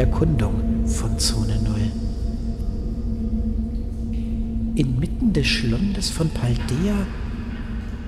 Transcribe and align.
Erkundung 0.00 0.86
von 0.86 1.18
Zone 1.18 1.60
Null. 1.62 1.92
Inmitten 4.74 5.34
des 5.34 5.46
Schlundes 5.46 6.08
von 6.08 6.30
Paldea 6.30 7.06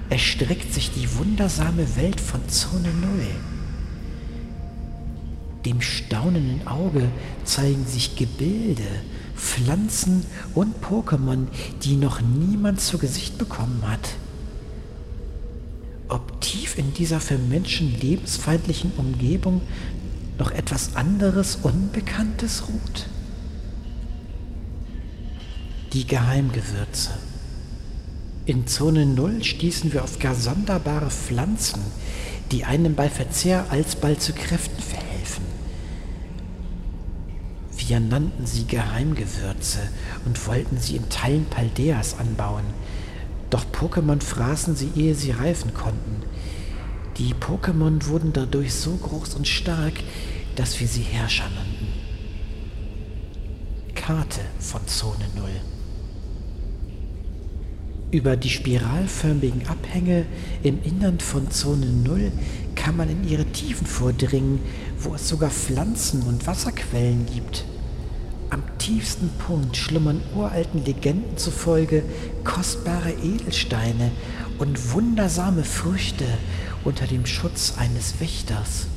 erstreckt 0.08 0.72
sich 0.72 0.90
die 0.90 1.18
wundersame 1.18 1.84
Welt 1.96 2.18
von 2.18 2.48
Zone 2.48 2.88
Null. 2.98 3.26
Dem 5.66 5.82
staunenden 5.82 6.66
Auge 6.66 7.10
zeigen 7.44 7.84
sich 7.84 8.16
Gebilde, 8.16 8.88
Pflanzen 9.36 10.24
und 10.54 10.74
Pokémon, 10.82 11.48
die 11.82 11.96
noch 11.96 12.22
niemand 12.22 12.80
zu 12.80 12.96
Gesicht 12.96 13.36
bekommen 13.36 13.82
hat. 13.86 14.14
Ob 16.08 16.40
tief 16.40 16.78
in 16.78 16.94
dieser 16.94 17.20
für 17.20 17.36
Menschen 17.36 17.94
lebensfeindlichen 18.00 18.92
Umgebung 18.96 19.60
noch 20.42 20.50
etwas 20.50 20.96
anderes, 20.96 21.56
Unbekanntes 21.62 22.64
ruht? 22.66 23.06
Die 25.92 26.04
Geheimgewürze. 26.04 27.12
In 28.44 28.66
Zone 28.66 29.06
0 29.06 29.44
stießen 29.44 29.92
wir 29.92 30.02
auf 30.02 30.18
gar 30.18 30.34
sonderbare 30.34 31.10
Pflanzen, 31.10 31.80
die 32.50 32.64
einem 32.64 32.96
bei 32.96 33.08
Verzehr 33.08 33.66
alsbald 33.70 34.20
zu 34.20 34.32
Kräften 34.32 34.82
verhelfen. 34.82 35.44
Wir 37.76 38.00
nannten 38.00 38.44
sie 38.44 38.66
Geheimgewürze 38.66 39.78
und 40.24 40.44
wollten 40.48 40.78
sie 40.78 40.96
in 40.96 41.08
Teilen 41.08 41.44
Paldeas 41.44 42.18
anbauen. 42.18 42.64
Doch 43.48 43.64
Pokémon 43.72 44.20
fraßen 44.20 44.74
sie, 44.74 44.90
ehe 44.96 45.14
sie 45.14 45.30
reifen 45.30 45.72
konnten. 45.72 46.24
Die 47.18 47.34
Pokémon 47.34 48.06
wurden 48.06 48.32
dadurch 48.32 48.74
so 48.74 48.96
groß 48.96 49.34
und 49.34 49.46
stark, 49.46 49.92
dass 50.56 50.78
wir 50.80 50.88
sie 50.88 51.02
Herrscher 51.02 51.48
nannten. 51.50 51.88
Karte 53.94 54.40
von 54.58 54.86
Zone 54.86 55.24
0 55.36 55.48
über 58.12 58.36
die 58.36 58.50
spiralförmigen 58.50 59.66
Abhänge 59.66 60.26
im 60.62 60.80
Innern 60.82 61.18
von 61.18 61.50
Zone 61.50 61.86
0 61.86 62.30
kann 62.76 62.96
man 62.96 63.08
in 63.08 63.26
ihre 63.26 63.46
Tiefen 63.46 63.86
vordringen, 63.86 64.60
wo 65.00 65.14
es 65.14 65.28
sogar 65.28 65.50
Pflanzen 65.50 66.22
und 66.22 66.46
Wasserquellen 66.46 67.26
gibt. 67.26 67.64
Am 68.50 68.62
tiefsten 68.76 69.30
Punkt 69.38 69.78
schlummern 69.78 70.20
uralten 70.36 70.84
Legenden 70.84 71.38
zufolge 71.38 72.02
kostbare 72.44 73.12
Edelsteine 73.12 74.12
und 74.58 74.92
wundersame 74.92 75.64
Früchte 75.64 76.26
unter 76.84 77.06
dem 77.06 77.24
Schutz 77.24 77.74
eines 77.78 78.20
Wächters. 78.20 78.88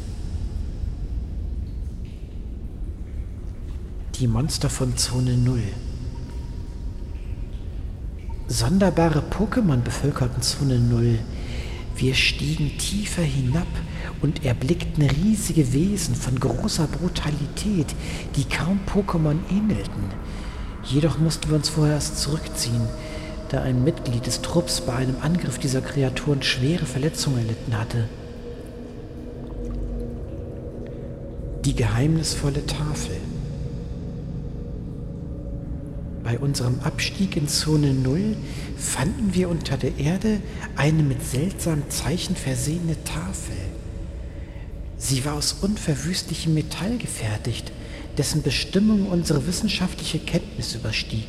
Die 4.19 4.27
Monster 4.27 4.69
von 4.69 4.95
Zone 4.95 5.35
0 5.35 5.61
Sonderbare 8.47 9.22
Pokémon 9.30 9.81
bevölkerten 9.81 10.41
Zone 10.41 10.79
0. 10.79 11.19
Wir 11.97 12.16
stiegen 12.16 12.78
tiefer 12.78 13.23
hinab 13.23 13.67
und 14.22 14.45
erblickten 14.45 15.03
riesige 15.03 15.73
Wesen 15.73 16.16
von 16.16 16.40
großer 16.40 16.88
Brutalität, 16.88 17.94
die 18.38 18.45
kaum 18.45 18.79
Pokémon 18.88 19.35
ähnelten. 19.51 20.06
Jedoch 20.85 21.17
mussten 21.17 21.50
wir 21.50 21.57
uns 21.57 21.67
vorerst 21.67 22.17
zurückziehen, 22.17 22.88
da 23.50 23.63
ein 23.63 23.84
Mitglied 23.84 24.25
des 24.25 24.41
Trupps 24.41 24.79
bei 24.79 24.94
einem 24.94 25.17
Angriff 25.23 25.59
dieser 25.59 25.81
Kreaturen 25.81 26.41
schwere 26.41 26.85
Verletzungen 26.85 27.40
erlitten 27.40 27.78
hatte. 27.78 28.07
Die 31.66 31.75
geheimnisvolle 31.75 32.66
Tafel. 32.66 33.17
Bei 36.25 36.40
unserem 36.40 36.80
Abstieg 36.80 37.38
in 37.38 37.47
Zone 37.47 37.94
0 37.94 38.36
fanden 38.78 39.36
wir 39.36 39.47
unter 39.47 39.78
der 39.78 39.96
Erde 40.00 40.41
eine 40.75 41.03
mit 41.03 41.24
seltsamen 41.24 41.88
Zeichen 41.91 42.36
versehene 42.36 43.02
Tafel. 43.03 43.56
Sie 44.97 45.24
war 45.24 45.35
aus 45.35 45.53
unverwüstlichem 45.62 46.56
Metall 46.56 46.97
gefertigt, 46.97 47.72
dessen 48.18 48.41
Bestimmung 48.41 49.08
unsere 49.08 49.46
wissenschaftliche 49.46 50.18
Kenntnis 50.18 50.74
überstieg. 50.74 51.28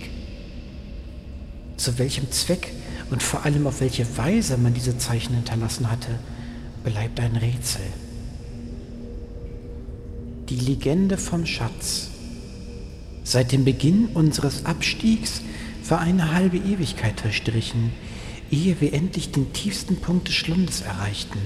Zu 1.77 1.99
welchem 1.99 2.33
Zweck 2.33 2.73
und 3.11 3.23
vor 3.23 3.45
allem 3.45 3.67
auf 3.67 3.83
welche 3.83 4.07
Weise 4.17 4.57
man 4.57 4.73
diese 4.73 4.97
Zeichen 4.97 5.35
hinterlassen 5.35 5.91
hatte, 5.91 6.19
bleibt 6.85 7.21
ein 7.21 7.37
Rätsel. 7.37 7.85
Die 10.49 10.57
Legende 10.57 11.19
vom 11.19 11.45
Schatz. 11.45 12.09
Seit 13.29 13.51
dem 13.51 13.65
Beginn 13.65 14.07
unseres 14.15 14.67
Abstiegs 14.67 15.43
war 15.89 15.99
eine 15.99 16.33
halbe 16.33 16.59
Ewigkeit 16.59 17.21
verstrichen, 17.21 17.91
ehe 18.53 18.81
wir 18.81 18.93
endlich 18.93 19.33
den 19.33 19.53
tiefsten 19.53 19.97
Punkt 19.97 20.29
des 20.29 20.37
Schlundes 20.37 20.83
erreichten. 20.83 21.41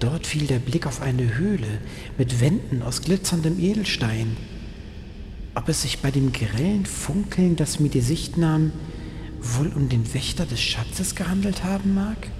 Dort 0.00 0.26
fiel 0.26 0.46
der 0.46 0.60
Blick 0.60 0.86
auf 0.86 1.02
eine 1.02 1.36
Höhle 1.36 1.82
mit 2.16 2.40
Wänden 2.40 2.80
aus 2.80 3.02
glitzerndem 3.02 3.60
Edelstein. 3.60 4.38
Ob 5.54 5.68
es 5.68 5.82
sich 5.82 5.98
bei 5.98 6.10
dem 6.10 6.32
grellen 6.32 6.86
Funkeln, 6.86 7.54
das 7.56 7.80
mir 7.80 7.90
die 7.90 8.00
Sicht 8.00 8.38
nahm, 8.38 8.72
wohl 9.42 9.68
um 9.68 9.90
den 9.90 10.14
Wächter 10.14 10.46
des 10.46 10.62
Schatzes 10.62 11.14
gehandelt 11.14 11.64
haben 11.64 11.92
mag? 11.92 12.30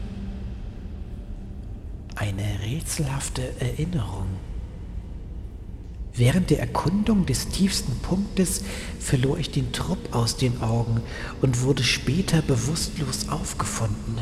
Eine 2.14 2.60
rätselhafte 2.64 3.42
Erinnerung. 3.60 4.37
Während 6.18 6.50
der 6.50 6.58
Erkundung 6.58 7.26
des 7.26 7.48
tiefsten 7.48 7.96
Punktes 8.00 8.64
verlor 8.98 9.38
ich 9.38 9.52
den 9.52 9.70
Trupp 9.72 10.16
aus 10.16 10.36
den 10.36 10.60
Augen 10.60 11.00
und 11.42 11.62
wurde 11.62 11.84
später 11.84 12.42
bewusstlos 12.42 13.28
aufgefunden. 13.28 14.18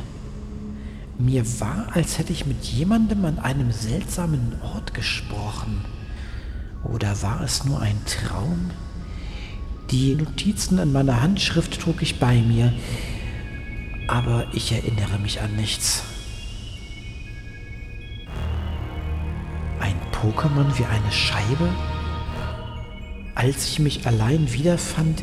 Mir 1.18 1.42
war, 1.58 1.88
als 1.94 2.18
hätte 2.18 2.34
ich 2.34 2.44
mit 2.44 2.62
jemandem 2.64 3.24
an 3.24 3.38
einem 3.38 3.72
seltsamen 3.72 4.60
Ort 4.60 4.92
gesprochen. 4.92 5.86
Oder 6.84 7.22
war 7.22 7.40
es 7.40 7.64
nur 7.64 7.80
ein 7.80 7.98
Traum? 8.04 8.70
Die 9.90 10.14
Notizen 10.16 10.78
in 10.78 10.92
meiner 10.92 11.22
Handschrift 11.22 11.80
trug 11.80 12.02
ich 12.02 12.18
bei 12.18 12.42
mir, 12.42 12.74
aber 14.06 14.48
ich 14.52 14.70
erinnere 14.70 15.18
mich 15.18 15.40
an 15.40 15.56
nichts. 15.56 16.02
Pokémon 20.22 20.66
wie 20.78 20.84
eine 20.84 21.12
Scheibe? 21.12 21.68
Als 23.34 23.66
ich 23.66 23.78
mich 23.78 24.06
allein 24.06 24.50
wiederfand, 24.52 25.22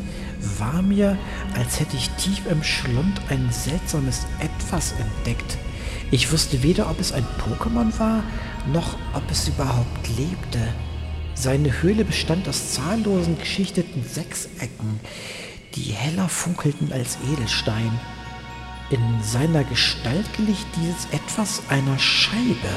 war 0.58 0.82
mir, 0.82 1.18
als 1.56 1.80
hätte 1.80 1.96
ich 1.96 2.10
tief 2.10 2.46
im 2.48 2.62
Schlund 2.62 3.20
ein 3.28 3.48
seltsames 3.50 4.26
Etwas 4.38 4.92
entdeckt. 4.92 5.58
Ich 6.12 6.30
wusste 6.30 6.62
weder, 6.62 6.90
ob 6.90 7.00
es 7.00 7.12
ein 7.12 7.26
Pokémon 7.38 7.98
war, 7.98 8.22
noch 8.72 8.96
ob 9.14 9.28
es 9.30 9.48
überhaupt 9.48 10.08
lebte. 10.16 10.60
Seine 11.34 11.82
Höhle 11.82 12.04
bestand 12.04 12.48
aus 12.48 12.74
zahllosen 12.74 13.36
geschichteten 13.36 14.04
Sechsecken, 14.04 15.00
die 15.74 15.92
heller 15.92 16.28
funkelten 16.28 16.92
als 16.92 17.18
Edelstein. 17.32 17.98
In 18.90 19.00
seiner 19.22 19.64
Gestalt 19.64 20.32
glich 20.36 20.64
dieses 20.76 21.06
Etwas 21.06 21.62
einer 21.68 21.98
Scheibe. 21.98 22.70